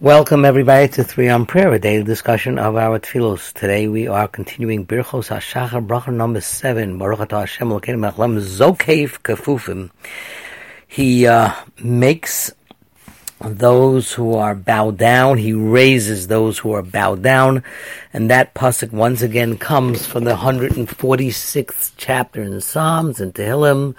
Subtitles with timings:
[0.00, 3.52] Welcome everybody to Three on Prayer, a daily discussion of our tefillos.
[3.52, 9.20] Today we are continuing Birchos HaShachar, bracha number seven, Baruch Atah Hashem Elokeinu Melech Zokeif
[9.20, 9.90] Kefufim.
[10.88, 12.50] He uh, makes
[13.40, 17.62] those who are bowed down, he raises those who are bowed down,
[18.12, 23.94] and that pasuk once again comes from the 146th chapter in Psalms and Tehillim,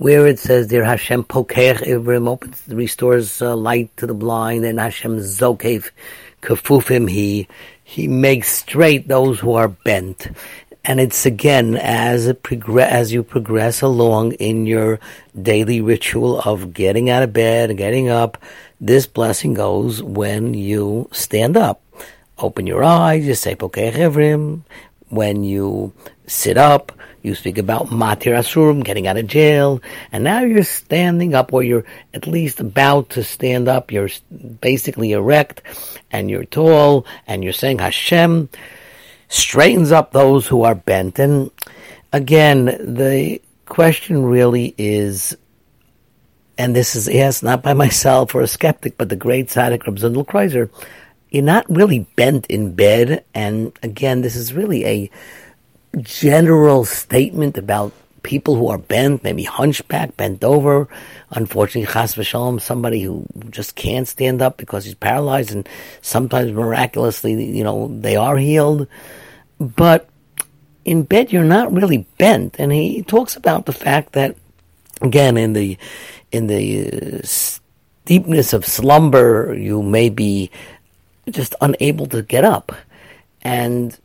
[0.00, 4.80] where it says there Hashem pokech ivrim opens restores uh, light to the blind and
[4.80, 5.90] Hashem zokev
[6.40, 7.46] kafufim he
[7.84, 10.28] he makes straight those who are bent.
[10.86, 15.00] And it's again as it progress as you progress along in your
[15.36, 18.38] daily ritual of getting out of bed and getting up
[18.80, 21.82] this blessing goes when you stand up.
[22.38, 24.62] Open your eyes you say pokech ivrim
[25.10, 25.92] when you
[26.26, 26.92] sit up
[27.22, 31.62] you speak about matir asurim, getting out of jail, and now you're standing up, or
[31.62, 31.84] you're
[32.14, 33.92] at least about to stand up.
[33.92, 34.08] You're
[34.60, 35.62] basically erect,
[36.10, 38.48] and you're tall, and you're saying Hashem
[39.28, 41.18] straightens up those who are bent.
[41.18, 41.50] And
[42.12, 45.36] again, the question really is,
[46.56, 49.96] and this is yes, not by myself or a skeptic, but the great tzaddik Reb
[49.96, 50.70] Zundel Kroizer.
[51.30, 55.10] You're not really bent in bed, and again, this is really a
[55.98, 60.88] general statement about people who are bent, maybe hunchback, bent over.
[61.30, 65.68] Unfortunately, chas v'shalom, somebody who just can't stand up because he's paralyzed, and
[66.02, 68.88] sometimes miraculously, you know, they are healed.
[69.58, 70.08] But
[70.84, 74.36] in bed, you're not really bent, and he talks about the fact that,
[75.00, 75.78] again, in the
[76.32, 77.22] in the
[78.04, 80.50] deepness of slumber, you may be
[81.30, 82.72] just unable to get up,
[83.42, 83.98] and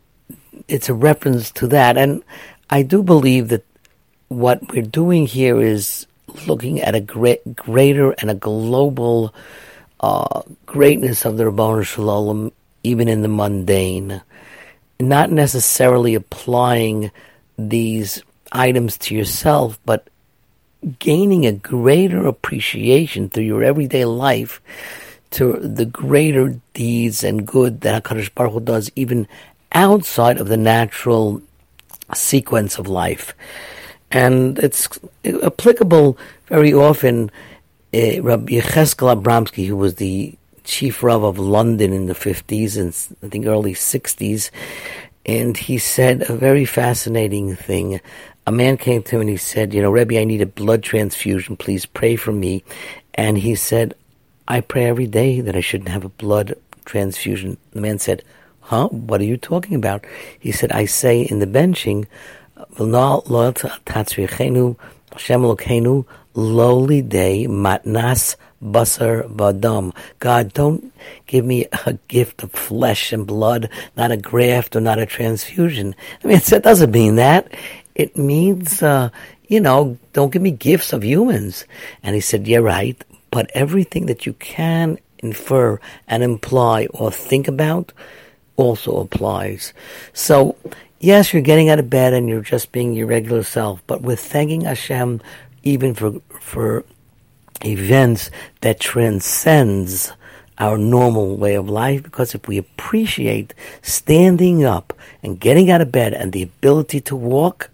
[0.68, 1.98] it's a reference to that.
[1.98, 2.24] And
[2.70, 3.66] I do believe that
[4.28, 6.08] what we're doing here is
[6.48, 9.34] looking at a great, greater and a global
[10.00, 12.52] uh, greatness of the Ribono Shel Olam,
[12.84, 14.22] even in the mundane,
[15.00, 17.12] not necessarily applying
[17.58, 20.10] these items to yourself, but
[21.00, 24.62] gaining a greater appreciation through your everyday life
[25.36, 29.28] to the greater deeds and good that HaKadosh Baruch Hu does even
[29.74, 31.42] outside of the natural
[32.14, 33.36] sequence of life.
[34.12, 34.88] And it's
[35.44, 37.32] applicable very often.
[37.94, 43.18] Uh, Rabbi Yecheskel Abramsky, who was the chief rav of London in the 50s and
[43.22, 44.52] I think early 60s,
[45.26, 48.00] and he said a very fascinating thing.
[48.48, 50.84] A man came to him and he said, You know, Rebbe, I need a blood
[50.84, 51.58] transfusion.
[51.58, 52.64] Please pray for me.
[53.16, 53.96] And he said,
[54.48, 57.58] I pray every day that I shouldn't have a blood transfusion.
[57.72, 58.24] The man said,
[58.62, 58.88] Huh?
[58.90, 60.06] What are you talking about?
[60.40, 62.08] He said, I say in the benching,
[66.36, 69.96] lo lidei matnas basar vadam.
[70.20, 70.94] God, don't
[71.28, 75.96] give me a gift of flesh and blood, not a graft or not a transfusion.
[76.24, 77.54] I mean, it doesn't mean that.
[77.94, 79.10] It means, uh,
[79.48, 81.66] you know, don't give me gifts of humans.
[82.04, 83.02] And he said, you're right,
[83.36, 87.92] but everything that you can infer and imply or think about,
[88.56, 89.74] also applies.
[90.14, 90.56] So,
[91.02, 94.16] yes, you're getting out of bed and you're just being your regular self, but we're
[94.16, 95.20] thanking Hashem
[95.64, 96.86] even for for
[97.66, 98.32] events
[98.62, 100.14] that transcends
[100.58, 105.92] our normal way of life because if we appreciate standing up and getting out of
[105.92, 107.70] bed and the ability to walk,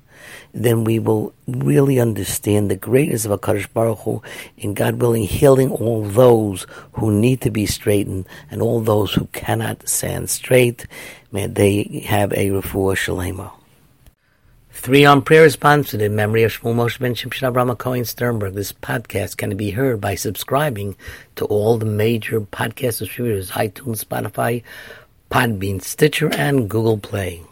[0.53, 4.22] then we will really understand the greatness of HaKadosh Baruch Hu
[4.57, 9.25] in God willing healing all those who need to be straightened and all those who
[9.28, 10.88] cannot stand straight.
[11.31, 13.51] May they have a refuah shalema.
[14.73, 18.56] Three on prayer is sponsored in memory of Shmuel Moshe Ben Shimshon Avraham Cohen Sternberg.
[18.56, 20.95] This podcast can be heard by subscribing
[21.35, 24.63] to all the major podcast distributors, iTunes, Spotify,
[25.29, 27.44] Podbean, Stitcher, and Google Play.